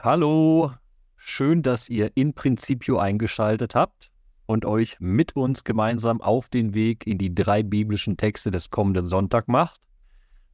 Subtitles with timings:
[0.00, 0.70] Hallo,
[1.16, 4.12] schön, dass ihr in Principio eingeschaltet habt
[4.46, 9.08] und euch mit uns gemeinsam auf den Weg in die drei biblischen Texte des kommenden
[9.08, 9.80] Sonntag macht.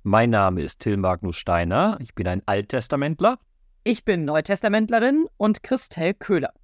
[0.02, 3.38] Mein Name ist Till Magnus Steiner, ich bin ein Alttestamentler.
[3.84, 6.54] Ich bin Neutestamentlerin und Christel Köhler.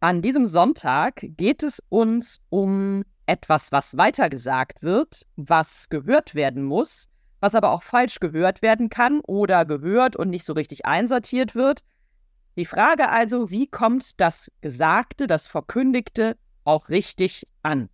[0.00, 7.08] An diesem Sonntag geht es uns um etwas, was weitergesagt wird, was gehört werden muss,
[7.40, 11.84] was aber auch falsch gehört werden kann oder gehört und nicht so richtig einsortiert wird.
[12.58, 17.88] Die Frage also, wie kommt das Gesagte, das Verkündigte auch richtig an?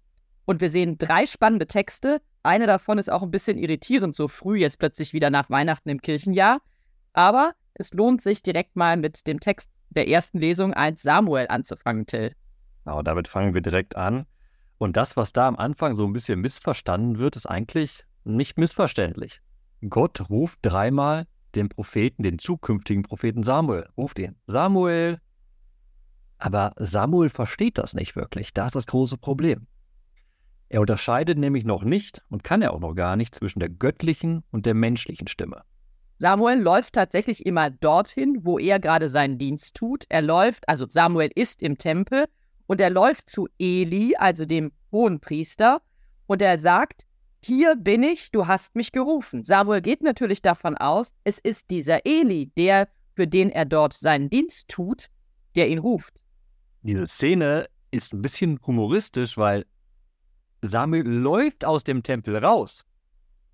[0.47, 2.23] Und wir sehen drei spannende Texte.
[2.43, 6.01] Eine davon ist auch ein bisschen irritierend, so früh jetzt plötzlich wieder nach Weihnachten im
[6.01, 6.63] Kirchenjahr.
[7.13, 12.07] Aber es lohnt sich direkt mal mit dem Text der ersten Lesung 1 Samuel anzufangen,
[12.07, 12.35] Till.
[12.87, 14.25] Genau, damit fangen wir direkt an.
[14.79, 19.43] Und das, was da am Anfang so ein bisschen missverstanden wird, ist eigentlich nicht missverständlich.
[19.91, 21.27] Gott ruft dreimal
[21.57, 24.37] den Propheten, den zukünftigen Propheten Samuel, ruft ihn.
[24.47, 25.21] Samuel.
[26.39, 28.53] Aber Samuel versteht das nicht wirklich.
[28.53, 29.67] Da ist das große Problem.
[30.69, 34.43] Er unterscheidet nämlich noch nicht und kann er auch noch gar nicht zwischen der göttlichen
[34.51, 35.63] und der menschlichen Stimme.
[36.19, 40.05] Samuel läuft tatsächlich immer dorthin, wo er gerade seinen Dienst tut.
[40.09, 42.27] Er läuft, also Samuel ist im Tempel
[42.67, 45.83] und er läuft zu Eli, also dem Hohenpriester,
[46.27, 47.05] und er sagt,
[47.45, 49.45] hier bin ich, du hast mich gerufen.
[49.45, 54.31] Samuel geht natürlich davon aus, es ist dieser Eli, der, für den er dort seinen
[54.31, 55.09] Dienst tut,
[55.55, 56.21] der ihn ruft.
[56.83, 59.65] Diese Szene ist ein bisschen humoristisch, weil
[60.63, 62.85] Samuel läuft aus dem Tempel raus,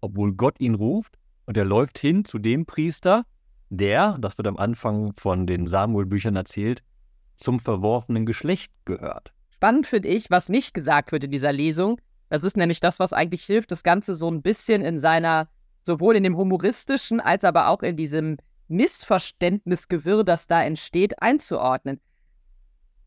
[0.00, 3.24] obwohl Gott ihn ruft, und er läuft hin zu dem Priester,
[3.70, 6.82] der, das wird am Anfang von den Samuel-Büchern erzählt,
[7.34, 9.32] zum verworfenen Geschlecht gehört.
[9.48, 12.00] Spannend finde ich, was nicht gesagt wird in dieser Lesung.
[12.30, 15.48] Das ist nämlich das, was eigentlich hilft, das Ganze so ein bisschen in seiner,
[15.82, 22.00] sowohl in dem humoristischen als aber auch in diesem Missverständnisgewirr, das da entsteht, einzuordnen.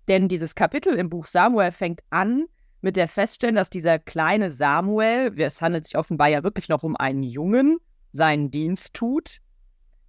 [0.10, 2.46] Denn dieses Kapitel im Buch Samuel fängt an
[2.82, 6.98] mit der Feststellung, dass dieser kleine Samuel, es handelt sich offenbar ja wirklich noch um
[6.98, 7.78] einen Jungen,
[8.12, 9.38] seinen Dienst tut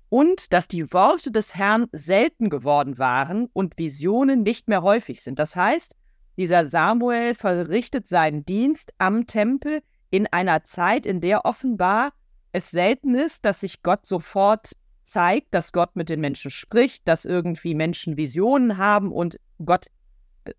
[0.09, 5.39] und dass die Worte des Herrn selten geworden waren und Visionen nicht mehr häufig sind.
[5.39, 5.95] Das heißt,
[6.37, 12.13] dieser Samuel verrichtet seinen Dienst am Tempel in einer Zeit, in der offenbar
[12.53, 14.73] es selten ist, dass sich Gott sofort
[15.05, 19.87] zeigt, dass Gott mit den Menschen spricht, dass irgendwie Menschen Visionen haben und Gott,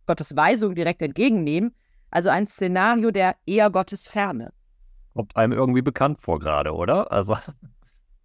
[0.06, 1.74] Gottes Weisung direkt entgegennehmen.
[2.12, 4.54] Also ein Szenario der eher Gottes Ferne.
[5.14, 7.12] Kommt einem irgendwie bekannt vor gerade, oder?
[7.12, 7.38] Also.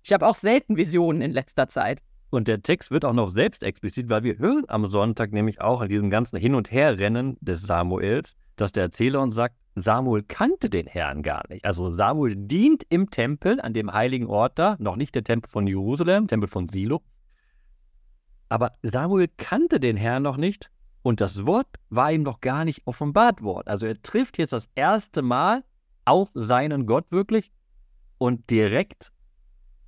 [0.03, 2.03] Ich habe auch selten Visionen in letzter Zeit.
[2.31, 5.83] Und der Text wird auch noch selbst explizit, weil wir hören am Sonntag nämlich auch
[5.83, 10.71] in diesem ganzen Hin- und Herrennen des Samuels, dass der Erzähler uns sagt, Samuel kannte
[10.71, 11.65] den Herrn gar nicht.
[11.65, 15.67] Also Samuel dient im Tempel, an dem heiligen Ort da, noch nicht der Tempel von
[15.67, 17.03] Jerusalem, Tempel von Silo.
[18.49, 20.71] Aber Samuel kannte den Herrn noch nicht
[21.03, 23.69] und das Wort war ihm noch gar nicht offenbart worden.
[23.69, 25.65] Also er trifft jetzt das erste Mal
[26.05, 27.53] auf seinen Gott wirklich
[28.19, 29.13] und direkt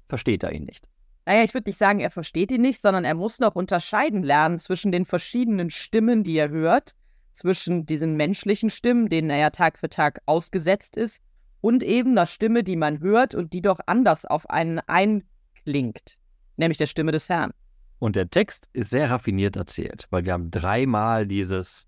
[0.08, 0.88] versteht er ihn nicht.
[1.24, 4.58] Naja, ich würde nicht sagen, er versteht ihn nicht, sondern er muss noch unterscheiden lernen
[4.58, 6.94] zwischen den verschiedenen Stimmen, die er hört,
[7.32, 11.22] zwischen diesen menschlichen Stimmen, denen er ja Tag für Tag ausgesetzt ist,
[11.60, 16.18] und eben der Stimme, die man hört und die doch anders auf einen einklingt,
[16.56, 17.52] nämlich der Stimme des Herrn.
[18.00, 21.86] Und der Text ist sehr raffiniert erzählt, weil wir haben dreimal dieses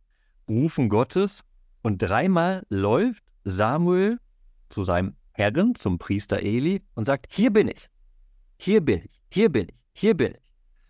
[0.48, 1.42] Rufen Gottes
[1.82, 4.20] und dreimal läuft Samuel
[4.68, 7.88] zu seinem Herren, zum Priester Eli und sagt, hier bin ich,
[8.58, 10.40] hier bin ich, hier bin ich, hier bin ich.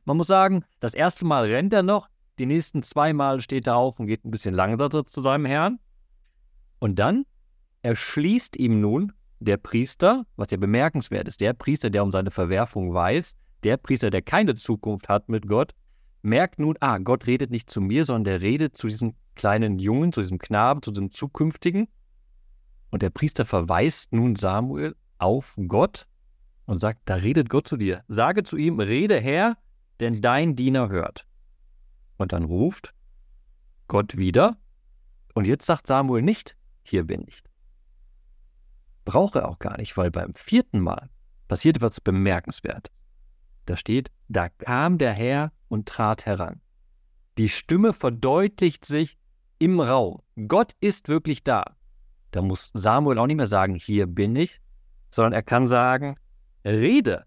[0.05, 3.77] Man muss sagen, das erste Mal rennt er noch, die nächsten zwei Mal steht er
[3.77, 5.79] auf und geht ein bisschen langsamer zu seinem Herrn.
[6.79, 7.25] Und dann
[7.81, 12.93] erschließt ihm nun der Priester, was ja bemerkenswert ist, der Priester, der um seine Verwerfung
[12.93, 15.73] weiß, der Priester, der keine Zukunft hat mit Gott,
[16.21, 20.13] merkt nun, ah, Gott redet nicht zu mir, sondern der redet zu diesem kleinen Jungen,
[20.13, 21.89] zu diesem Knaben, zu diesem Zukünftigen.
[22.91, 26.07] Und der Priester verweist nun Samuel auf Gott
[26.67, 28.05] und sagt, da redet Gott zu dir.
[28.09, 29.57] Sage zu ihm, rede Herr,
[30.01, 31.27] denn dein Diener hört.
[32.17, 32.95] Und dann ruft
[33.89, 34.57] Gott wieder.
[35.35, 37.43] Und jetzt sagt Samuel nicht, hier bin ich.
[39.05, 41.11] Brauche er auch gar nicht, weil beim vierten Mal
[41.49, 42.95] passiert etwas Bemerkenswertes.
[43.67, 46.61] Da steht, da kam der Herr und trat heran.
[47.37, 49.19] Die Stimme verdeutlicht sich
[49.59, 50.21] im Raum.
[50.49, 51.65] Gott ist wirklich da.
[52.31, 54.61] Da muss Samuel auch nicht mehr sagen, hier bin ich,
[55.11, 56.17] sondern er kann sagen,
[56.65, 57.25] Rede,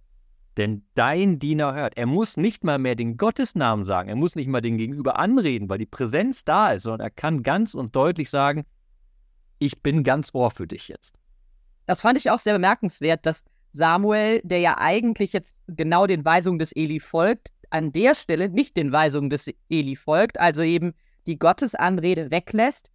[0.58, 1.98] denn dein Diener hört.
[1.98, 5.70] Er muss nicht mal mehr den Gottesnamen sagen, er muss nicht mal den Gegenüber anreden,
[5.70, 8.66] weil die Präsenz da ist, sondern er kann ganz und deutlich sagen,
[9.60, 11.16] ich bin ganz Ohr für dich jetzt.
[11.86, 13.44] Das fand ich auch sehr bemerkenswert, dass
[13.74, 18.78] Samuel, der ja eigentlich jetzt genau den Weisungen des Eli folgt, an der Stelle nicht
[18.78, 20.94] den Weisungen des Eli folgt, also eben
[21.28, 22.92] die Gottesanrede weglässt,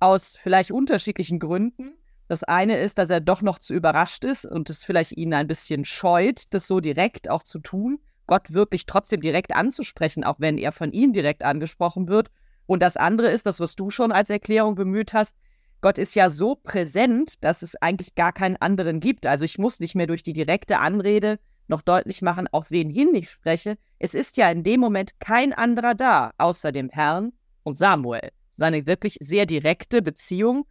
[0.00, 1.94] aus vielleicht unterschiedlichen Gründen.
[2.32, 5.46] Das eine ist, dass er doch noch zu überrascht ist und es vielleicht ihn ein
[5.46, 10.56] bisschen scheut, das so direkt auch zu tun, Gott wirklich trotzdem direkt anzusprechen, auch wenn
[10.56, 12.30] er von ihm direkt angesprochen wird.
[12.64, 15.36] Und das andere ist, das, was du schon als Erklärung bemüht hast,
[15.82, 19.26] Gott ist ja so präsent, dass es eigentlich gar keinen anderen gibt.
[19.26, 21.38] Also ich muss nicht mehr durch die direkte Anrede
[21.68, 23.76] noch deutlich machen, auf wen hin ich spreche.
[23.98, 28.30] Es ist ja in dem Moment kein anderer da, außer dem Herrn und Samuel.
[28.56, 30.64] Seine wirklich sehr direkte Beziehung,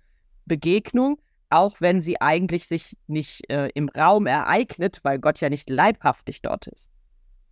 [0.48, 1.20] Begegnung,
[1.52, 6.42] auch wenn sie eigentlich sich nicht äh, im Raum ereignet, weil Gott ja nicht leibhaftig
[6.42, 6.90] dort ist.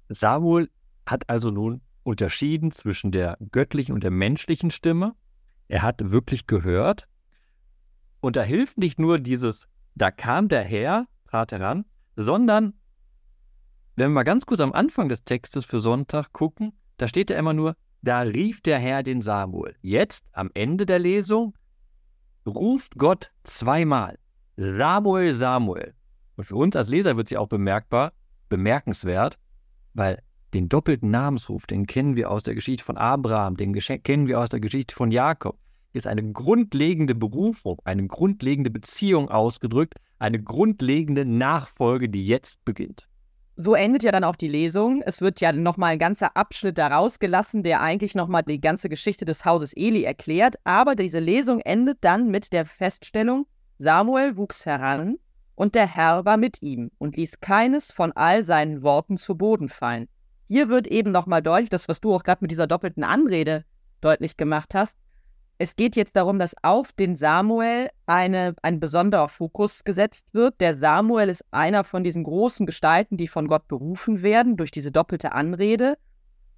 [0.09, 0.69] Samuel
[1.05, 5.13] hat also nun unterschieden zwischen der göttlichen und der menschlichen Stimme.
[5.67, 7.07] Er hat wirklich gehört.
[8.21, 11.85] Und da hilft nicht nur dieses, da kam der Herr, trat heran,
[12.15, 12.73] sondern
[13.95, 17.37] wenn wir mal ganz kurz am Anfang des Textes für Sonntag gucken, da steht ja
[17.37, 19.75] immer nur, da rief der Herr den Samuel.
[19.81, 21.53] Jetzt, am Ende der Lesung,
[22.49, 24.17] ruft Gott zweimal.
[24.57, 25.93] Samuel, Samuel.
[26.35, 28.13] Und für uns als Leser wird sie auch bemerkbar,
[28.49, 29.37] bemerkenswert,
[29.93, 30.21] weil
[30.53, 34.49] den doppelten Namensruf, den kennen wir aus der Geschichte von Abraham, den kennen wir aus
[34.49, 35.57] der Geschichte von Jakob,
[35.93, 43.08] ist eine grundlegende Berufung, eine grundlegende Beziehung ausgedrückt, eine grundlegende Nachfolge, die jetzt beginnt
[43.61, 45.01] so endet ja dann auch die Lesung.
[45.05, 49.25] Es wird ja nochmal ein ganzer Abschnitt daraus gelassen, der eigentlich nochmal die ganze Geschichte
[49.25, 50.55] des Hauses Eli erklärt.
[50.63, 53.47] Aber diese Lesung endet dann mit der Feststellung,
[53.77, 55.17] Samuel wuchs heran
[55.55, 59.67] und der Herr war mit ihm und ließ keines von all seinen Worten zu Boden
[59.67, 60.07] fallen.
[60.47, 63.65] Hier wird eben nochmal deutlich, das, was du auch gerade mit dieser doppelten Anrede
[63.99, 64.97] deutlich gemacht hast,
[65.61, 70.61] es geht jetzt darum, dass auf den Samuel eine, ein besonderer Fokus gesetzt wird.
[70.61, 74.89] Der Samuel ist einer von diesen großen Gestalten, die von Gott berufen werden durch diese
[74.89, 75.97] doppelte Anrede.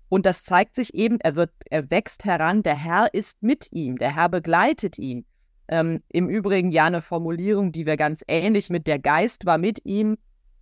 [0.08, 3.98] Und das zeigt sich eben, er wird, er wächst heran, der Herr ist mit ihm,
[3.98, 5.26] der Herr begleitet ihn.
[5.68, 9.84] Ähm, Im Übrigen ja eine Formulierung, die wir ganz ähnlich mit der Geist war mit
[9.84, 10.20] ihm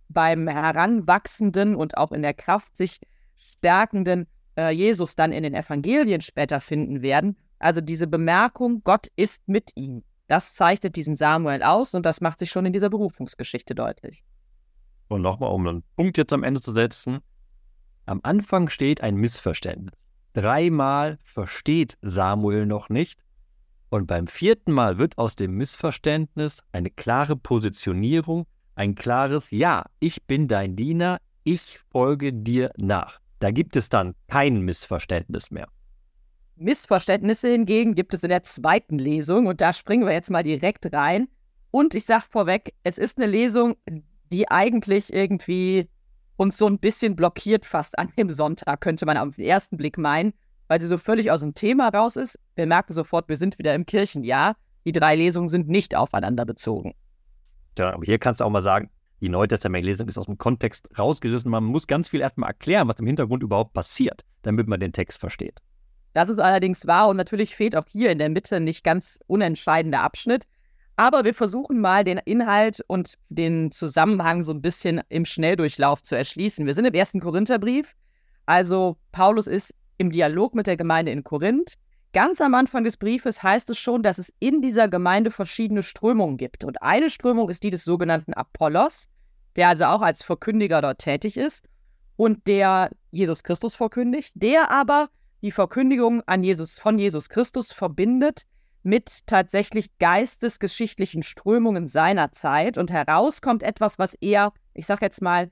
[0.08, 3.00] beim heranwachsenden und auch in der Kraft sich
[3.36, 7.36] stärkenden äh, Jesus dann in den Evangelien später finden werden.
[7.60, 12.38] Also diese Bemerkung, Gott ist mit ihm, das zeichnet diesen Samuel aus und das macht
[12.38, 14.24] sich schon in dieser Berufungsgeschichte deutlich.
[15.08, 17.18] Und nochmal, um einen Punkt jetzt am Ende zu setzen.
[18.06, 20.14] Am Anfang steht ein Missverständnis.
[20.32, 23.20] Dreimal versteht Samuel noch nicht.
[23.90, 28.46] Und beim vierten Mal wird aus dem Missverständnis eine klare Positionierung,
[28.76, 33.18] ein klares Ja, ich bin dein Diener, ich folge dir nach.
[33.40, 35.66] Da gibt es dann kein Missverständnis mehr.
[36.60, 40.92] Missverständnisse hingegen gibt es in der zweiten Lesung und da springen wir jetzt mal direkt
[40.92, 41.28] rein.
[41.70, 43.76] Und ich sage vorweg, es ist eine Lesung,
[44.30, 45.88] die eigentlich irgendwie
[46.36, 49.98] uns so ein bisschen blockiert fast an dem Sonntag, könnte man auf den ersten Blick
[49.98, 50.32] meinen,
[50.68, 52.38] weil sie so völlig aus dem Thema raus ist.
[52.56, 54.56] Wir merken sofort, wir sind wieder im Kirchenjahr.
[54.84, 56.94] Die drei Lesungen sind nicht aufeinander bezogen.
[57.78, 58.90] Ja, aber hier kannst du auch mal sagen,
[59.20, 61.50] die Neutestament-Lesung ist aus dem Kontext rausgerissen.
[61.50, 65.18] Man muss ganz viel erstmal erklären, was im Hintergrund überhaupt passiert, damit man den Text
[65.18, 65.60] versteht.
[66.12, 70.00] Das ist allerdings wahr und natürlich fehlt auch hier in der Mitte nicht ganz unentscheidender
[70.00, 70.46] Abschnitt.
[70.96, 76.14] Aber wir versuchen mal den Inhalt und den Zusammenhang so ein bisschen im Schnelldurchlauf zu
[76.14, 76.66] erschließen.
[76.66, 77.94] Wir sind im ersten Korintherbrief.
[78.44, 81.74] Also Paulus ist im Dialog mit der Gemeinde in Korinth.
[82.12, 86.36] Ganz am Anfang des Briefes heißt es schon, dass es in dieser Gemeinde verschiedene Strömungen
[86.36, 86.64] gibt.
[86.64, 89.08] Und eine Strömung ist die des sogenannten Apollos,
[89.56, 91.64] der also auch als Verkündiger dort tätig ist
[92.16, 95.08] und der Jesus Christus verkündigt, der aber
[95.42, 98.46] die Verkündigung an Jesus, von Jesus Christus verbindet
[98.82, 105.50] mit tatsächlich geistesgeschichtlichen Strömungen seiner Zeit und herauskommt etwas, was eher, ich sage jetzt mal,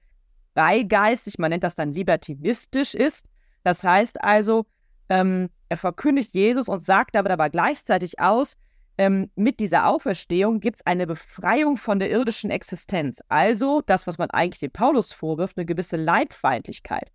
[0.55, 3.27] freigeistig, man nennt das dann libertinistisch ist.
[3.65, 4.67] Das heißt also,
[5.09, 8.57] ähm, er verkündigt Jesus und sagt aber dabei gleichzeitig aus,
[8.97, 13.21] ähm, mit dieser Auferstehung gibt es eine Befreiung von der irdischen Existenz.
[13.29, 17.13] Also das, was man eigentlich dem Paulus vorwirft, eine gewisse Leibfeindlichkeit.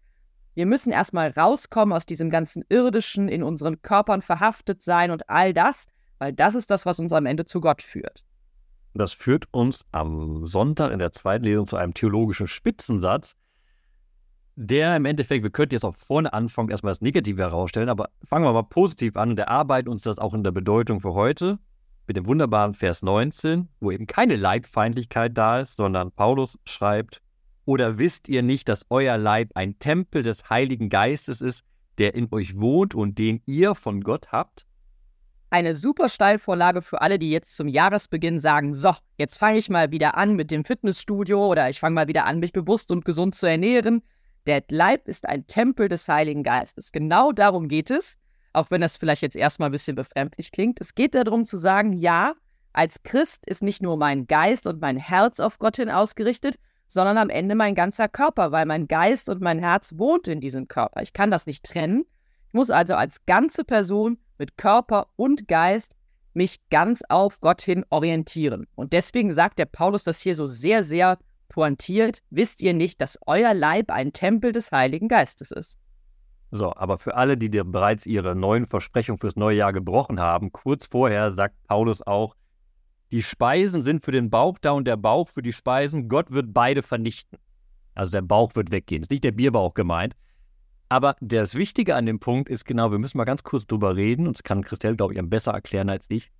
[0.56, 5.54] Wir müssen erstmal rauskommen aus diesem ganzen irdischen, in unseren Körpern verhaftet sein und all
[5.54, 5.88] das,
[6.20, 8.24] weil das ist das, was uns am Ende zu Gott führt.
[8.94, 13.36] Das führt uns am Sonntag in der zweiten Lesung zu einem theologischen Spitzensatz,
[14.56, 18.46] der im Endeffekt, wir könnten jetzt auch vorne anfangen, erstmal das Negative herausstellen, aber fangen
[18.46, 21.58] wir mal positiv an und erarbeiten uns das auch in der Bedeutung für heute
[22.06, 27.22] mit dem wunderbaren Vers 19, wo eben keine Leibfeindlichkeit da ist, sondern Paulus schreibt,
[27.66, 31.64] oder wisst ihr nicht, dass euer Leib ein Tempel des Heiligen Geistes ist,
[31.98, 34.66] der in euch wohnt und den ihr von Gott habt?
[35.50, 39.92] Eine super Steilvorlage für alle, die jetzt zum Jahresbeginn sagen, so, jetzt fange ich mal
[39.92, 43.36] wieder an mit dem Fitnessstudio oder ich fange mal wieder an, mich bewusst und gesund
[43.36, 44.02] zu ernähren.
[44.48, 46.92] Der Leib ist ein Tempel des Heiligen Geistes.
[46.92, 48.18] Genau darum geht es,
[48.52, 50.82] auch wenn das vielleicht jetzt erstmal ein bisschen befremdlich klingt.
[50.82, 52.34] Es geht darum zu sagen, ja,
[52.74, 56.56] als Christ ist nicht nur mein Geist und mein Herz auf Gott hin ausgerichtet,
[56.94, 60.68] sondern am Ende mein ganzer Körper, weil mein Geist und mein Herz wohnt in diesem
[60.68, 61.02] Körper.
[61.02, 62.06] Ich kann das nicht trennen.
[62.48, 65.96] Ich muss also als ganze Person mit Körper und Geist
[66.34, 68.68] mich ganz auf Gott hin orientieren.
[68.76, 71.18] Und deswegen sagt der Paulus das hier so sehr, sehr
[71.50, 72.20] pointiert.
[72.30, 75.80] Wisst ihr nicht, dass euer Leib ein Tempel des Heiligen Geistes ist?
[76.52, 80.52] So, aber für alle, die dir bereits ihre neuen Versprechungen fürs neue Jahr gebrochen haben,
[80.52, 82.36] kurz vorher sagt Paulus auch,
[83.14, 86.10] die Speisen sind für den Bauch da und der Bauch für die Speisen.
[86.10, 87.38] Gott wird beide vernichten.
[87.94, 89.04] Also der Bauch wird weggehen.
[89.04, 90.16] Ist nicht der Bierbauch gemeint.
[90.90, 94.26] Aber das Wichtige an dem Punkt ist genau, wir müssen mal ganz kurz drüber reden,
[94.26, 96.32] und das kann Christelle, glaube ich, am besser erklären als ich.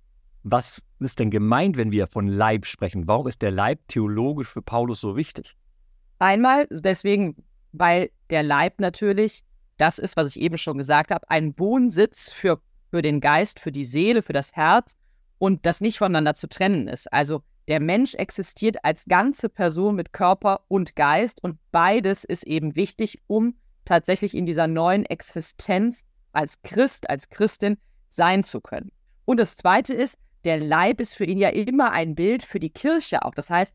[0.42, 3.06] Was ist denn gemeint, wenn wir von Leib sprechen?
[3.06, 5.56] Warum ist der Leib theologisch für Paulus so wichtig?
[6.18, 7.36] Einmal deswegen,
[7.70, 9.44] weil der Leib natürlich,
[9.76, 13.70] das ist, was ich eben schon gesagt habe, ein Wohnsitz für, für den Geist, für
[13.70, 14.96] die Seele, für das Herz
[15.38, 17.12] und das nicht voneinander zu trennen ist.
[17.12, 22.76] Also der Mensch existiert als ganze Person mit Körper und Geist und beides ist eben
[22.76, 28.90] wichtig, um tatsächlich in dieser neuen Existenz als Christ, als Christin sein zu können.
[29.24, 32.70] Und das Zweite ist, der Leib ist für ihn ja immer ein Bild für die
[32.70, 33.34] Kirche auch.
[33.34, 33.74] Das heißt,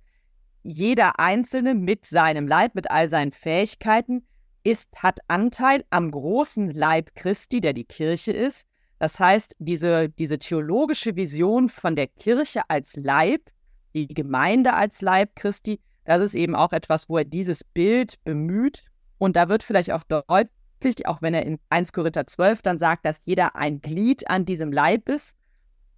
[0.61, 4.27] jeder Einzelne mit seinem Leib, mit all seinen Fähigkeiten,
[4.63, 8.67] ist, hat Anteil am großen Leib Christi, der die Kirche ist.
[8.99, 13.49] Das heißt, diese, diese theologische Vision von der Kirche als Leib,
[13.93, 18.83] die Gemeinde als Leib Christi, das ist eben auch etwas, wo er dieses Bild bemüht
[19.17, 23.05] und da wird vielleicht auch deutlich, auch wenn er in 1 Korinther 12 dann sagt,
[23.05, 25.35] dass jeder ein Glied an diesem Leib ist,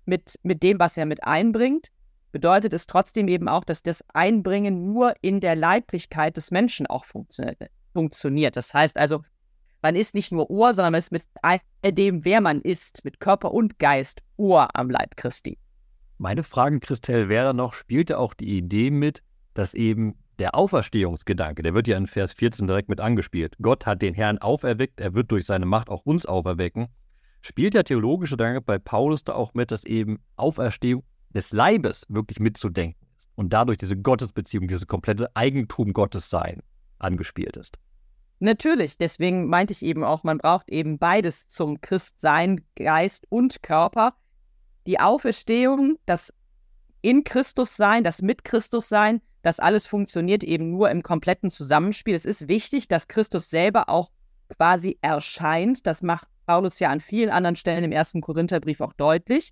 [0.05, 1.87] mit, mit dem, was er mit einbringt,
[2.31, 7.05] bedeutet es trotzdem eben auch, dass das Einbringen nur in der Leiblichkeit des Menschen auch
[7.05, 8.55] funktioniert.
[8.55, 9.23] Das heißt also,
[9.81, 13.19] man ist nicht nur Ohr, sondern man ist mit all dem, wer man ist, mit
[13.19, 15.57] Körper und Geist, Ohr am Leib Christi.
[16.17, 19.23] Meine Frage, Christelle, wäre noch, spielte auch die Idee mit,
[19.53, 23.55] dass eben der Auferstehungsgedanke, der wird ja in Vers 14 direkt mit angespielt.
[23.61, 26.87] Gott hat den Herrn auferweckt, er wird durch seine Macht auch uns auferwecken.
[27.41, 32.39] Spielt der theologische Gedanke bei Paulus da auch mit, dass eben Auferstehung des Leibes wirklich
[32.39, 36.61] mitzudenken ist und dadurch diese Gottesbeziehung, dieses komplette Eigentum Gottes sein
[36.99, 37.77] angespielt ist?
[38.43, 44.15] Natürlich, deswegen meinte ich eben auch, man braucht eben beides zum Christsein, Geist und Körper.
[44.87, 46.33] Die Auferstehung, das
[47.03, 52.15] in Christus sein, das mit Christus sein, das alles funktioniert eben nur im kompletten Zusammenspiel.
[52.15, 54.09] Es ist wichtig, dass Christus selber auch
[54.49, 55.85] quasi erscheint.
[55.85, 59.51] Das macht Paulus ja an vielen anderen Stellen im ersten Korintherbrief auch deutlich.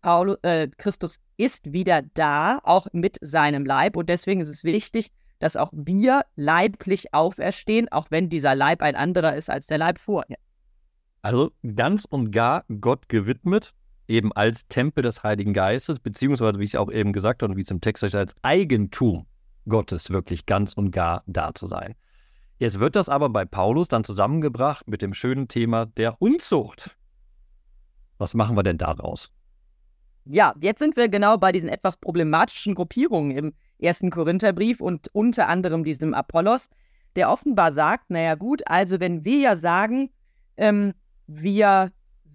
[0.00, 3.96] Paulus, äh, Christus ist wieder da, auch mit seinem Leib.
[3.96, 8.96] Und deswegen ist es wichtig, dass auch wir leiblich auferstehen, auch wenn dieser Leib ein
[8.96, 10.38] anderer ist als der Leib vorher.
[11.22, 13.74] Also ganz und gar Gott gewidmet,
[14.06, 17.62] eben als Tempel des Heiligen Geistes, beziehungsweise, wie ich auch eben gesagt habe und wie
[17.62, 19.26] es im Text steht, als Eigentum
[19.68, 21.94] Gottes wirklich ganz und gar da zu sein.
[22.58, 26.96] Jetzt wird das aber bei Paulus dann zusammengebracht mit dem schönen Thema der Unzucht.
[28.18, 29.30] Was machen wir denn daraus?
[30.24, 35.48] Ja, jetzt sind wir genau bei diesen etwas problematischen Gruppierungen im ersten Korintherbrief und unter
[35.48, 36.68] anderem diesem Apollos,
[37.16, 40.10] der offenbar sagt, naja gut, also wenn wir ja sagen,
[40.56, 40.94] ähm,
[41.26, 41.92] wir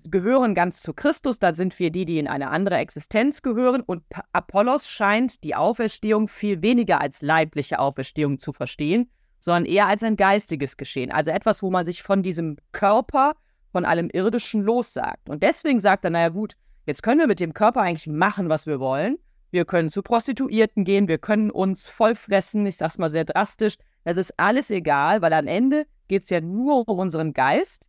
[0.10, 3.82] gehören ganz zu Christus, dann sind wir die, die in eine andere Existenz gehören.
[3.82, 9.10] Und Apollos scheint die Auferstehung viel weniger als leibliche Auferstehung zu verstehen,
[9.40, 11.12] sondern eher als ein geistiges Geschehen.
[11.12, 13.34] Also etwas, wo man sich von diesem Körper,
[13.72, 15.30] von allem Irdischen lossagt.
[15.30, 16.54] Und deswegen sagt er, naja gut,
[16.86, 19.18] jetzt können wir mit dem Körper eigentlich machen, was wir wollen.
[19.54, 23.76] Wir können zu Prostituierten gehen, wir können uns vollfressen, ich sag's mal sehr drastisch.
[24.04, 27.86] Das ist alles egal, weil am Ende geht es ja nur um unseren Geist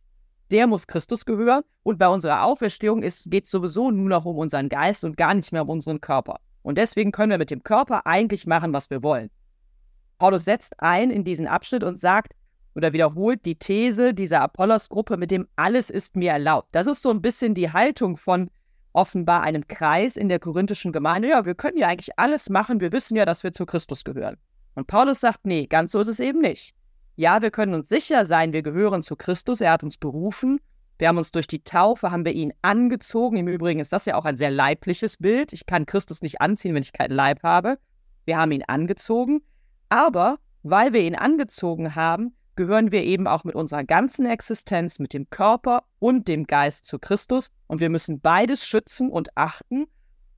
[0.51, 1.63] der muss Christus gehören.
[1.83, 5.51] Und bei unserer Auferstehung geht es sowieso nur noch um unseren Geist und gar nicht
[5.51, 6.39] mehr um unseren Körper.
[6.61, 9.29] Und deswegen können wir mit dem Körper eigentlich machen, was wir wollen.
[10.17, 12.33] Paulus setzt ein in diesen Abschnitt und sagt
[12.73, 16.69] oder wiederholt die These dieser Apollos-Gruppe mit dem Alles ist mir erlaubt.
[16.71, 18.49] Das ist so ein bisschen die Haltung von
[18.95, 21.29] offenbar einem Kreis in der korinthischen Gemeinde.
[21.29, 24.37] Ja, wir können ja eigentlich alles machen, wir wissen ja, dass wir zu Christus gehören.
[24.75, 26.73] Und Paulus sagt, nee, ganz so ist es eben nicht.
[27.15, 30.59] Ja, wir können uns sicher sein, wir gehören zu Christus, er hat uns berufen.
[30.97, 33.37] Wir haben uns durch die Taufe, haben wir ihn angezogen.
[33.37, 35.51] Im Übrigen ist das ja auch ein sehr leibliches Bild.
[35.51, 37.77] Ich kann Christus nicht anziehen, wenn ich keinen Leib habe.
[38.23, 39.41] Wir haben ihn angezogen.
[39.89, 45.13] Aber weil wir ihn angezogen haben, gehören wir eben auch mit unserer ganzen Existenz, mit
[45.13, 47.51] dem Körper und dem Geist zu Christus.
[47.67, 49.85] Und wir müssen beides schützen und achten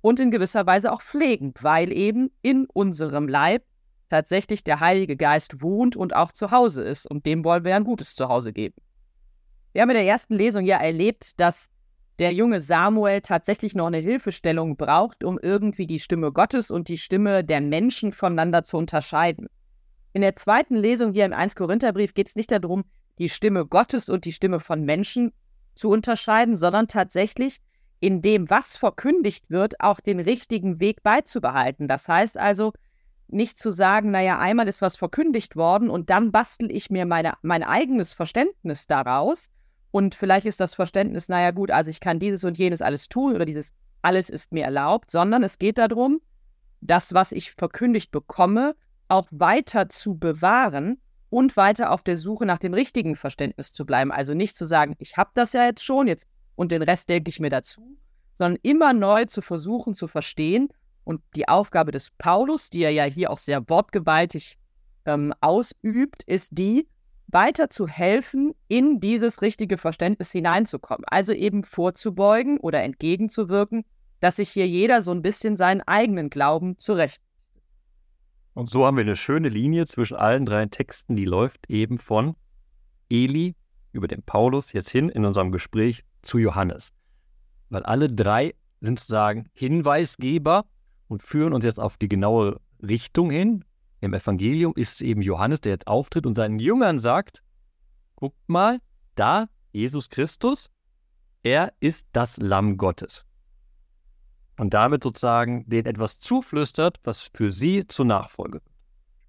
[0.02, 3.64] und in gewisser Weise auch pflegen, weil eben in unserem Leib
[4.10, 7.10] tatsächlich der Heilige Geist wohnt und auch zu Hause ist.
[7.10, 8.76] Und dem wollen wir ein gutes Zuhause geben.
[9.74, 11.70] Wir haben in der ersten Lesung ja erlebt, dass
[12.20, 16.98] der junge Samuel tatsächlich noch eine Hilfestellung braucht, um irgendwie die Stimme Gottes und die
[16.98, 19.48] Stimme der Menschen voneinander zu unterscheiden.
[20.18, 22.86] In der zweiten Lesung hier im 1 Korintherbrief geht es nicht darum,
[23.20, 25.32] die Stimme Gottes und die Stimme von Menschen
[25.76, 27.62] zu unterscheiden, sondern tatsächlich
[28.00, 31.88] in dem, was verkündigt wird, auch den richtigen Weg beizubehalten.
[31.88, 32.74] Das heißt also,
[33.28, 37.34] nicht zu sagen, naja, einmal ist was verkündigt worden und dann bastel ich mir meine,
[37.44, 39.52] mein eigenes Verständnis daraus.
[39.92, 43.36] Und vielleicht ist das Verständnis, naja, gut, also ich kann dieses und jenes alles tun
[43.36, 43.72] oder dieses
[44.02, 46.22] alles ist mir erlaubt, sondern es geht darum,
[46.82, 48.76] das, was ich verkündigt bekomme,
[49.08, 51.00] auch weiter zu bewahren
[51.30, 54.12] und weiter auf der Suche nach dem richtigen Verständnis zu bleiben.
[54.12, 57.30] Also nicht zu sagen, ich habe das ja jetzt schon jetzt und den Rest denke
[57.30, 57.98] ich mir dazu,
[58.38, 60.70] sondern immer neu zu versuchen zu verstehen
[61.04, 64.58] und die Aufgabe des Paulus, die er ja hier auch sehr wortgewaltig
[65.06, 66.88] ähm, ausübt, ist die,
[67.28, 71.06] weiter zu helfen, in dieses richtige Verständnis hineinzukommen.
[71.08, 73.86] Also eben vorzubeugen oder entgegenzuwirken,
[74.20, 77.22] dass sich hier jeder so ein bisschen seinen eigenen Glauben zurecht.
[78.58, 82.36] Und so haben wir eine schöne Linie zwischen allen drei Texten, die läuft eben von
[83.08, 83.56] Eli
[83.92, 86.92] über den Paulus jetzt hin in unserem Gespräch zu Johannes.
[87.70, 90.66] Weil alle drei sind sozusagen Hinweisgeber
[91.08, 93.64] und führen uns jetzt auf die genaue Richtung hin.
[94.02, 97.44] Im Evangelium ist es eben Johannes, der jetzt auftritt und seinen Jüngern sagt,
[98.16, 98.80] guckt mal,
[99.14, 100.72] da Jesus Christus,
[101.44, 103.27] er ist das Lamm Gottes.
[104.58, 108.76] Und damit sozusagen denen etwas zuflüstert, was für sie zur Nachfolge wird.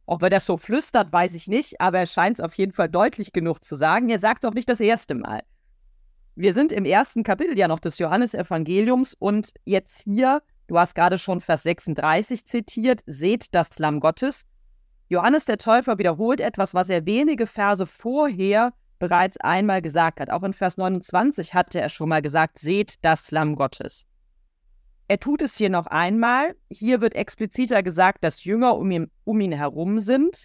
[0.06, 2.88] Ob er das so flüstert, weiß ich nicht, aber er scheint es auf jeden Fall
[2.88, 4.08] deutlich genug zu sagen.
[4.08, 5.42] Er sagt auch nicht das erste Mal.
[6.34, 11.16] Wir sind im ersten Kapitel ja noch des Johannesevangeliums und jetzt hier Du hast gerade
[11.16, 14.44] schon Vers 36 zitiert, seht das Lamm Gottes.
[15.08, 20.28] Johannes der Täufer wiederholt etwas, was er wenige Verse vorher bereits einmal gesagt hat.
[20.28, 24.06] Auch in Vers 29 hatte er schon mal gesagt, seht das Lamm Gottes.
[25.08, 26.54] Er tut es hier noch einmal.
[26.70, 30.44] Hier wird expliziter gesagt, dass Jünger um ihn, um ihn herum sind,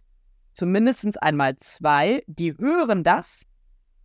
[0.54, 3.43] zumindest einmal zwei, die hören das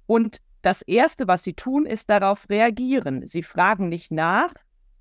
[0.06, 3.24] und das Erste, was sie tun, ist darauf reagieren.
[3.26, 4.52] Sie fragen nicht nach,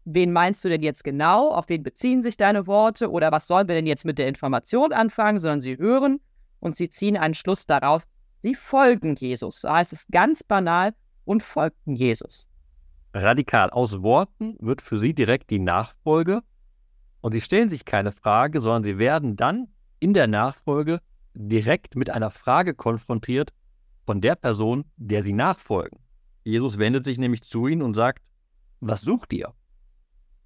[0.05, 3.67] wen meinst du denn jetzt genau, auf wen beziehen sich deine Worte oder was sollen
[3.67, 6.19] wir denn jetzt mit der Information anfangen, sondern sie hören
[6.59, 8.03] und sie ziehen einen Schluss daraus,
[8.43, 9.61] sie folgen Jesus.
[9.61, 10.93] So heißt es ganz banal
[11.25, 12.47] und folgten Jesus.
[13.13, 13.69] Radikal.
[13.69, 16.41] Aus Worten wird für sie direkt die Nachfolge
[17.21, 19.67] und sie stellen sich keine Frage, sondern sie werden dann
[19.99, 21.01] in der Nachfolge
[21.33, 23.53] direkt mit einer Frage konfrontiert
[24.05, 25.99] von der Person, der sie nachfolgen.
[26.43, 28.23] Jesus wendet sich nämlich zu ihnen und sagt,
[28.79, 29.53] was sucht ihr?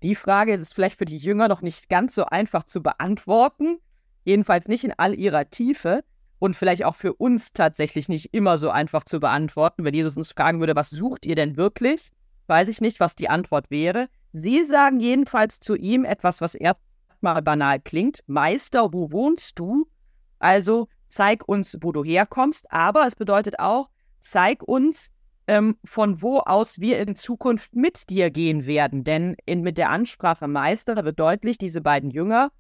[0.04, 3.78] Die Frage ist vielleicht für die Jünger noch nicht ganz so einfach zu beantworten,
[4.24, 6.04] jedenfalls nicht in all ihrer Tiefe
[6.39, 9.84] und vielleicht auch für uns tatsächlich nicht immer so einfach zu beantworten.
[9.84, 12.10] Wenn Jesus uns fragen würde, was sucht ihr denn wirklich?
[12.51, 14.09] Weiß ich nicht, was die Antwort wäre.
[14.33, 18.25] Sie sagen jedenfalls zu ihm etwas, was erstmal banal klingt.
[18.27, 19.87] Meister, wo wohnst du?
[20.37, 25.13] Also zeig uns, wo du herkommst, aber es bedeutet auch, zeig uns,
[25.47, 29.05] ähm, von wo aus wir in Zukunft mit dir gehen werden.
[29.05, 32.51] Denn in, mit der Ansprache Meister wird deutlich, diese beiden Jünger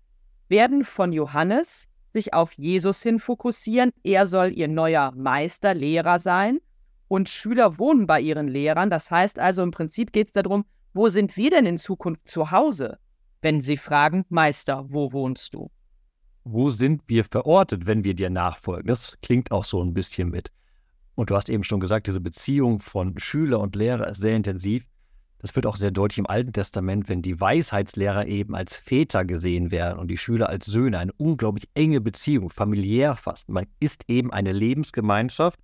[0.47, 3.91] werden von Johannes sich auf Jesus hin fokussieren.
[4.03, 6.61] Er soll ihr neuer Meister, Lehrer sein.
[7.11, 8.89] Und Schüler wohnen bei ihren Lehrern.
[8.89, 12.51] Das heißt also, im Prinzip geht es darum, wo sind wir denn in Zukunft zu
[12.51, 12.99] Hause?
[13.41, 15.69] Wenn sie fragen, Meister, wo wohnst du?
[16.45, 18.87] Wo sind wir verortet, wenn wir dir nachfolgen?
[18.87, 20.53] Das klingt auch so ein bisschen mit.
[21.15, 24.85] Und du hast eben schon gesagt, diese Beziehung von Schüler und Lehrer ist sehr intensiv.
[25.39, 29.69] Das wird auch sehr deutlich im Alten Testament, wenn die Weisheitslehrer eben als Väter gesehen
[29.69, 30.97] werden und die Schüler als Söhne.
[30.97, 33.49] Eine unglaublich enge Beziehung, familiär fast.
[33.49, 35.59] Man ist eben eine Lebensgemeinschaft.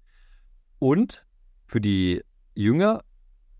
[0.79, 1.25] Und
[1.67, 2.23] für die
[2.55, 3.01] Jünger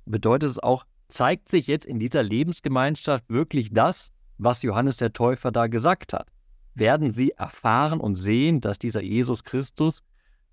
[0.05, 5.51] bedeutet es auch, zeigt sich jetzt in dieser Lebensgemeinschaft wirklich das, was Johannes der Täufer
[5.51, 6.27] da gesagt hat?
[6.73, 10.03] Werden sie erfahren und sehen, dass dieser Jesus Christus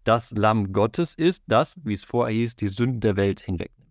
[0.04, 3.84] das Lamm Gottes ist, das, wie es vorher hieß, die Sünden der Welt hinwegnimmt.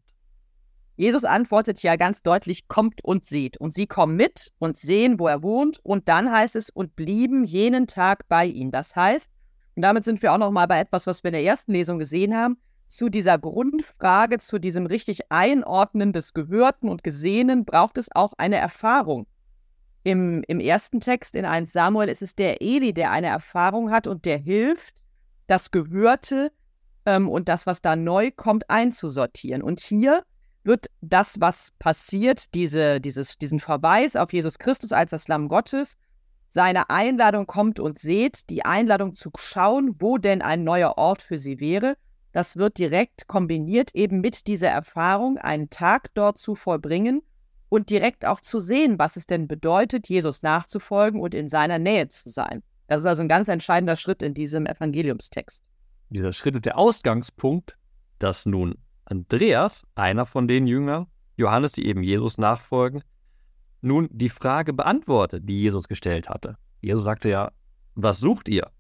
[0.95, 3.57] Jesus antwortet ja ganz deutlich, kommt und seht.
[3.57, 5.79] Und sie kommen mit und sehen, wo er wohnt.
[5.83, 8.69] Und dann heißt es, und blieben jenen Tag bei ihm.
[8.69, 9.31] Das heißt,
[9.75, 12.35] und damit sind wir auch nochmal bei etwas, was wir in der ersten Lesung gesehen
[12.35, 12.57] haben,
[12.93, 18.57] zu dieser Grundfrage, zu diesem richtig Einordnen des Gehörten und Gesehenen braucht es auch eine
[18.57, 19.25] Erfahrung.
[20.03, 24.05] Im, Im ersten Text in 1 Samuel ist es der Eli, der eine Erfahrung hat
[24.05, 25.01] und der hilft,
[25.47, 26.51] das Gehörte
[27.05, 29.63] ähm, und das, was da neu kommt, einzusortieren.
[29.63, 30.23] Und hier
[30.63, 35.95] wird das, was passiert, diese, dieses, diesen Verweis auf Jesus Christus als das Lamm Gottes,
[36.49, 41.39] seine Einladung kommt und seht, die Einladung zu schauen, wo denn ein neuer Ort für
[41.39, 41.95] sie wäre.
[42.33, 47.21] Das wird direkt kombiniert eben mit dieser Erfahrung, einen Tag dort zu vollbringen
[47.69, 52.07] und direkt auch zu sehen, was es denn bedeutet, Jesus nachzufolgen und in seiner Nähe
[52.09, 52.63] zu sein.
[52.87, 55.63] Das ist also ein ganz entscheidender Schritt in diesem Evangeliumstext.
[56.09, 57.77] Dieser Schritt ist der Ausgangspunkt,
[58.19, 63.03] dass nun Andreas, einer von den Jüngern, Johannes, die eben Jesus nachfolgen,
[63.81, 66.57] nun die Frage beantwortet, die Jesus gestellt hatte.
[66.81, 67.51] Jesus sagte ja,
[67.95, 68.71] was sucht ihr?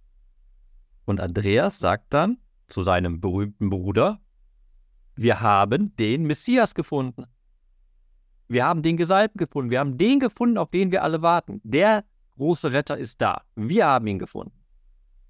[1.05, 4.19] Und Andreas sagt dann, zu seinem berühmten Bruder,
[5.15, 7.25] wir haben den Messias gefunden.
[8.47, 9.71] Wir haben den Gesalbten gefunden.
[9.71, 11.61] Wir haben den gefunden, auf den wir alle warten.
[11.63, 12.03] Der
[12.35, 13.43] große Retter ist da.
[13.55, 14.53] Wir haben ihn gefunden.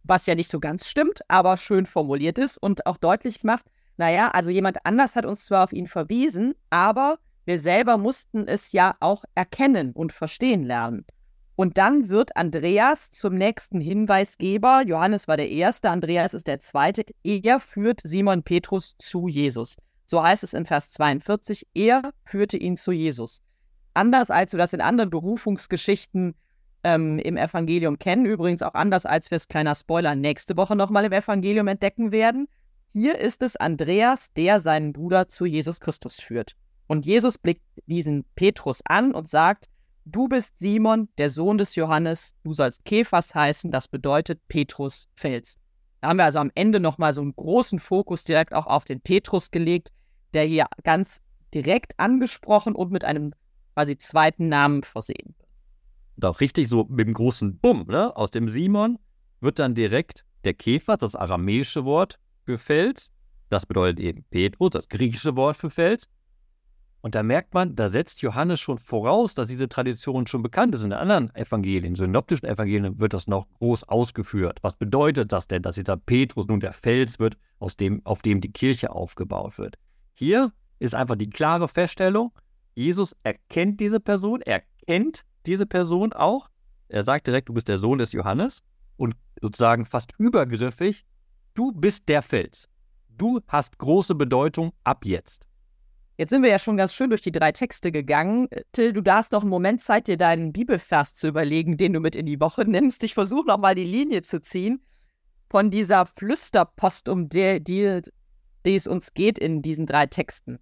[0.04, 3.66] Was ja nicht so ganz stimmt, aber schön formuliert ist und auch deutlich macht,
[3.98, 8.72] naja, also jemand anders hat uns zwar auf ihn verwiesen, aber wir selber mussten es
[8.72, 11.06] ja auch erkennen und verstehen lernen.
[11.56, 14.84] Und dann wird Andreas zum nächsten Hinweisgeber.
[14.86, 17.04] Johannes war der Erste, Andreas ist der Zweite.
[17.24, 19.78] Er führt Simon Petrus zu Jesus.
[20.06, 21.68] So heißt es in Vers 42.
[21.74, 23.42] Er führte ihn zu Jesus.
[23.94, 26.36] Anders als wir das in anderen Berufungsgeschichten
[26.84, 31.06] ähm, im Evangelium kennen, übrigens auch anders als wir es, kleiner Spoiler, nächste Woche nochmal
[31.06, 32.48] im Evangelium entdecken werden.
[32.92, 36.56] Hier ist es Andreas, der seinen Bruder zu Jesus Christus führt.
[36.88, 39.70] Und Jesus blickt diesen Petrus an und sagt,
[40.06, 45.58] Du bist Simon, der Sohn des Johannes, du sollst Kephas heißen, das bedeutet Petrus Fels.
[46.02, 49.00] Da haben wir also am Ende nochmal so einen großen Fokus direkt auch auf den
[49.00, 49.94] Petrus gelegt,
[50.34, 51.22] der hier ganz
[51.54, 53.32] direkt angesprochen und mit einem
[53.76, 55.50] quasi zweiten Namen versehen wird.
[56.18, 58.16] Und auch richtig so mit dem großen Bumm, ne?
[58.18, 59.00] Aus dem Simon
[59.40, 63.10] wird dann direkt der Kephas, das aramäische Wort für Fels,
[63.50, 66.10] das bedeutet eben Petrus, das griechische Wort für Fels,
[67.04, 70.86] und da merkt man, da setzt Johannes schon voraus, dass diese Tradition schon bekannt ist.
[70.86, 74.60] In den anderen Evangelien, synoptischen Evangelien, wird das noch groß ausgeführt.
[74.62, 78.40] Was bedeutet das denn, dass dieser Petrus nun der Fels wird, aus dem, auf dem
[78.40, 79.76] die Kirche aufgebaut wird?
[80.14, 82.32] Hier ist einfach die klare Feststellung,
[82.74, 86.48] Jesus erkennt diese Person, er kennt diese Person auch.
[86.88, 88.64] Er sagt direkt, du bist der Sohn des Johannes
[88.96, 91.04] und sozusagen fast übergriffig,
[91.54, 92.70] du bist der Fels.
[93.10, 95.46] Du hast große Bedeutung ab jetzt.
[96.24, 98.48] Jetzt sind wir ja schon ganz schön durch die drei Texte gegangen.
[98.72, 102.16] Till, du darfst noch einen Moment Zeit, dir deinen Bibelvers zu überlegen, den du mit
[102.16, 103.04] in die Woche nimmst.
[103.04, 104.82] Ich versuche nochmal die Linie zu ziehen
[105.50, 108.00] von dieser Flüsterpost, um die, die,
[108.66, 110.60] die es uns geht in diesen drei Texten.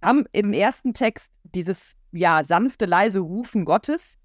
[0.00, 4.18] Wir haben im ersten Text dieses ja sanfte, leise Rufen Gottes,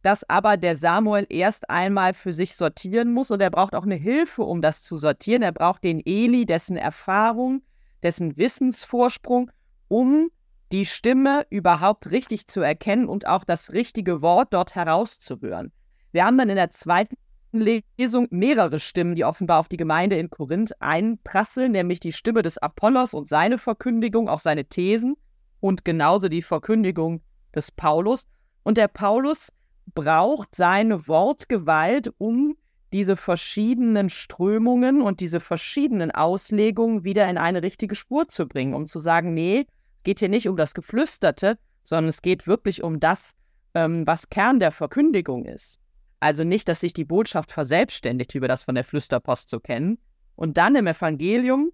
[0.00, 3.96] das aber der Samuel erst einmal für sich sortieren muss und er braucht auch eine
[3.96, 5.42] Hilfe, um das zu sortieren.
[5.42, 7.60] Er braucht den Eli, dessen Erfahrung,
[8.02, 9.50] dessen Wissensvorsprung
[9.92, 10.30] um
[10.72, 15.70] die Stimme überhaupt richtig zu erkennen und auch das richtige Wort dort herauszuhören.
[16.12, 17.14] Wir haben dann in der zweiten
[17.52, 22.56] Lesung mehrere Stimmen, die offenbar auf die Gemeinde in Korinth einprasseln, nämlich die Stimme des
[22.56, 25.14] Apollos und seine Verkündigung, auch seine Thesen
[25.60, 27.20] und genauso die Verkündigung
[27.54, 28.26] des Paulus.
[28.62, 29.52] Und der Paulus
[29.94, 32.56] braucht seine Wortgewalt, um
[32.94, 38.86] diese verschiedenen Strömungen und diese verschiedenen Auslegungen wieder in eine richtige Spur zu bringen, um
[38.86, 39.66] zu sagen, nee,
[40.02, 43.32] geht hier nicht um das Geflüsterte, sondern es geht wirklich um das,
[43.74, 45.78] ähm, was Kern der Verkündigung ist.
[46.20, 49.98] Also nicht, dass sich die Botschaft verselbstständigt, wie wir das von der Flüsterpost so kennen.
[50.36, 51.72] Und dann im Evangelium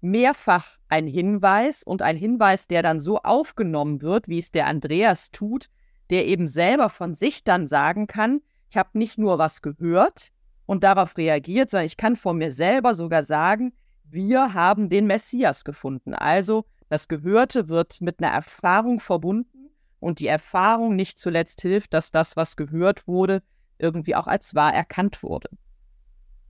[0.00, 5.30] mehrfach ein Hinweis und ein Hinweis, der dann so aufgenommen wird, wie es der Andreas
[5.30, 5.70] tut,
[6.10, 10.30] der eben selber von sich dann sagen kann, ich habe nicht nur was gehört
[10.66, 13.72] und darauf reagiert, sondern ich kann von mir selber sogar sagen,
[14.04, 16.14] wir haben den Messias gefunden.
[16.14, 19.70] Also das Gehörte wird mit einer Erfahrung verbunden
[20.00, 23.42] und die Erfahrung nicht zuletzt hilft, dass das, was gehört wurde,
[23.78, 25.50] irgendwie auch als wahr erkannt wurde.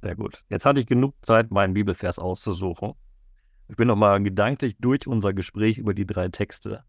[0.03, 0.45] Sehr gut.
[0.49, 2.93] Jetzt hatte ich genug Zeit, meinen Bibelvers auszusuchen.
[3.69, 6.85] Ich bin nochmal gedanklich durch unser Gespräch über die drei Texte,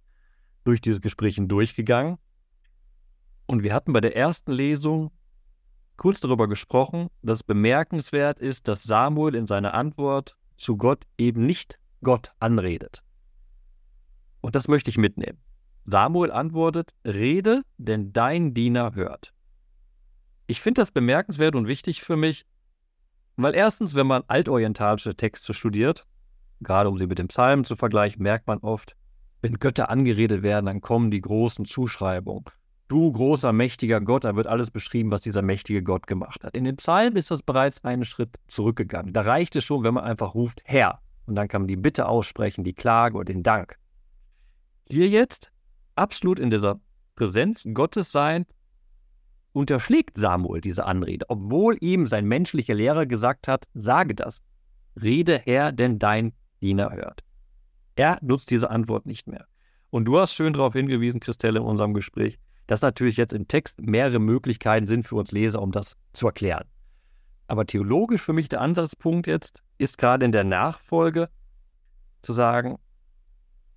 [0.64, 2.18] durch diese Gespräche durchgegangen.
[3.48, 5.12] Und wir hatten bei der ersten Lesung
[5.98, 11.46] kurz darüber gesprochen, dass es bemerkenswert ist, dass Samuel in seiner Antwort zu Gott eben
[11.46, 13.04] nicht Gott anredet.
[14.42, 15.40] Und das möchte ich mitnehmen.
[15.86, 19.34] Samuel antwortet, rede, denn dein Diener hört.
[20.48, 22.46] Ich finde das bemerkenswert und wichtig für mich,
[23.38, 26.06] weil erstens, wenn man altorientalische Texte studiert,
[26.62, 28.96] gerade um sie mit dem Psalm zu vergleichen, merkt man oft,
[29.42, 32.46] wenn Götter angeredet werden, dann kommen die großen Zuschreibungen.
[32.90, 36.58] Du großer, mächtiger Gott, da wird alles beschrieben, was dieser mächtige Gott gemacht hat.
[36.58, 39.14] In den Psalmen ist das bereits einen Schritt zurückgegangen.
[39.14, 41.00] Da reicht es schon, wenn man einfach ruft, Herr.
[41.26, 43.78] Und dann kann man die Bitte aussprechen, die Klage und den Dank
[44.92, 45.52] hier jetzt
[45.96, 46.80] absolut in dieser
[47.16, 48.46] Präsenz Gottes sein
[49.52, 54.42] unterschlägt Samuel diese Anrede, obwohl ihm sein menschlicher Lehrer gesagt hat, sage das.
[55.02, 57.24] Rede Herr, denn dein Diener hört.
[57.96, 59.46] Er nutzt diese Antwort nicht mehr.
[59.90, 63.82] Und du hast schön darauf hingewiesen, Christelle, in unserem Gespräch, dass natürlich jetzt im Text
[63.82, 66.66] mehrere Möglichkeiten sind für uns Leser, um das zu erklären.
[67.48, 71.30] Aber theologisch für mich der Ansatzpunkt jetzt ist gerade in der Nachfolge
[72.22, 72.78] zu sagen,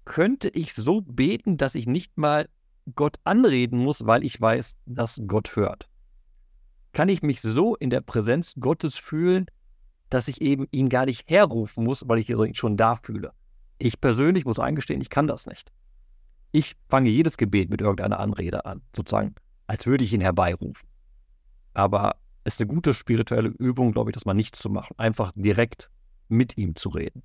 [0.04, 2.48] könnte ich so beten, dass ich nicht mal
[2.94, 5.88] Gott anreden muss, weil ich weiß, dass Gott hört?
[6.92, 9.46] Kann ich mich so in der Präsenz Gottes fühlen,
[10.10, 13.32] dass ich eben ihn gar nicht herrufen muss, weil ich ihn schon da fühle?
[13.78, 15.72] Ich persönlich muss eingestehen, ich kann das nicht.
[16.50, 19.34] Ich fange jedes Gebet mit irgendeiner Anrede an, sozusagen,
[19.66, 20.86] als würde ich ihn herbeirufen.
[21.72, 25.32] Aber es ist eine gute spirituelle Übung, glaube ich, das mal nicht zu machen, einfach
[25.34, 25.88] direkt
[26.28, 27.22] mit ihm zu reden.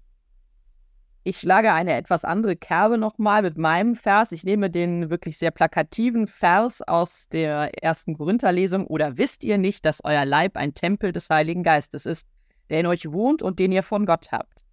[1.28, 4.32] Ich schlage eine etwas andere Kerbe nochmal mit meinem Vers.
[4.32, 8.88] Ich nehme den wirklich sehr plakativen Vers aus der ersten Korintherlesung.
[8.88, 12.30] Oder wisst ihr nicht, dass euer Leib ein Tempel des Heiligen Geistes ist,
[12.70, 14.63] der in euch wohnt und den ihr von Gott habt?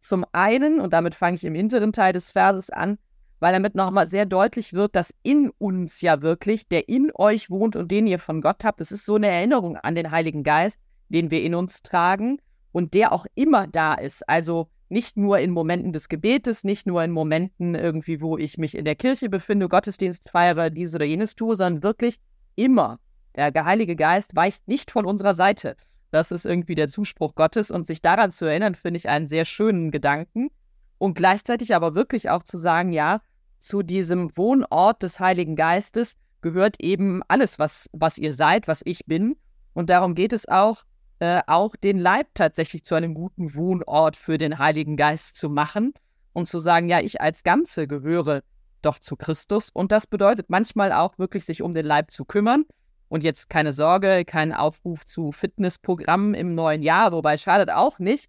[0.00, 2.96] Zum einen, und damit fange ich im hinteren Teil des Verses an,
[3.38, 7.76] weil damit nochmal sehr deutlich wird, dass in uns ja wirklich, der in euch wohnt
[7.76, 10.80] und den ihr von Gott habt, es ist so eine Erinnerung an den Heiligen Geist,
[11.10, 12.40] den wir in uns tragen
[12.72, 14.26] und der auch immer da ist.
[14.26, 18.76] Also nicht nur in Momenten des Gebetes, nicht nur in Momenten irgendwie, wo ich mich
[18.76, 22.20] in der Kirche befinde, Gottesdienst feiere, dies oder jenes tue, sondern wirklich
[22.54, 23.00] immer.
[23.34, 25.76] Der Heilige Geist weicht nicht von unserer Seite.
[26.10, 29.46] Das ist irgendwie der Zuspruch Gottes und sich daran zu erinnern, finde ich einen sehr
[29.46, 30.50] schönen Gedanken.
[30.98, 33.22] Und gleichzeitig aber wirklich auch zu sagen, ja,
[33.58, 39.06] zu diesem Wohnort des Heiligen Geistes gehört eben alles, was, was ihr seid, was ich
[39.06, 39.36] bin.
[39.72, 40.84] Und darum geht es auch,
[41.22, 45.94] äh, auch den Leib tatsächlich zu einem guten Wohnort für den Heiligen Geist zu machen
[46.32, 48.42] und zu sagen, ja, ich als Ganze gehöre
[48.82, 49.70] doch zu Christus.
[49.70, 52.64] Und das bedeutet manchmal auch wirklich, sich um den Leib zu kümmern.
[53.08, 58.28] Und jetzt keine Sorge, kein Aufruf zu Fitnessprogrammen im neuen Jahr, wobei schadet auch nicht.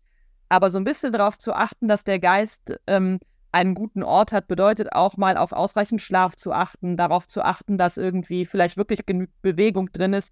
[0.49, 3.19] Aber so ein bisschen darauf zu achten, dass der Geist ähm,
[3.51, 7.79] einen guten Ort hat, bedeutet auch mal auf ausreichend Schlaf zu achten, darauf zu achten,
[7.79, 10.31] dass irgendwie vielleicht wirklich genügend Bewegung drin ist,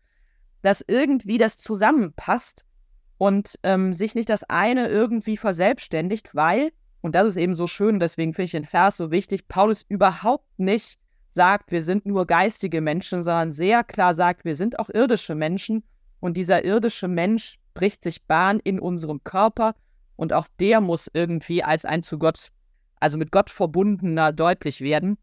[0.62, 2.66] dass irgendwie das zusammenpasst
[3.18, 6.72] und ähm, sich nicht das eine irgendwie verselbstständigt, weil,
[7.02, 10.48] und das ist eben so schön, deswegen finde ich den Vers so wichtig, Paulus überhaupt
[10.58, 11.00] nicht
[11.34, 15.84] sagt, wir sind nur geistige Menschen, sondern sehr klar sagt, wir sind auch irdische Menschen
[16.20, 19.76] und dieser irdische Mensch bricht sich Bahn in unserem Körper
[20.16, 22.52] und auch der muss irgendwie als ein zu Gott
[23.02, 25.18] also mit Gott verbundener deutlich werden.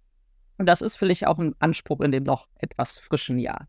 [0.59, 3.68] Und das ist vielleicht auch ein Anspruch in dem noch etwas frischen Jahr.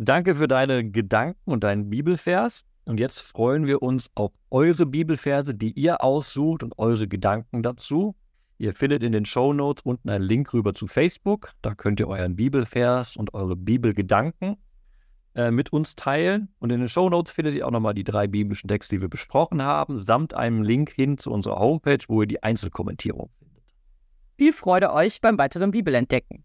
[0.00, 2.64] Danke für deine Gedanken und deinen Bibelvers.
[2.84, 8.14] Und jetzt freuen wir uns auf eure Bibelverse, die ihr aussucht und eure Gedanken dazu.
[8.58, 11.50] Ihr findet in den Show Notes unten einen Link rüber zu Facebook.
[11.62, 14.56] Da könnt ihr euren Bibelvers und eure Bibelgedanken
[15.34, 16.46] äh, mit uns teilen.
[16.60, 19.08] Und in den Show Notes findet ihr auch nochmal die drei biblischen Texte, die wir
[19.08, 23.64] besprochen haben, samt einem Link hin zu unserer Homepage, wo ihr die Einzelkommentierung findet.
[24.36, 26.44] Viel Freude euch beim weiteren Bibelentdecken.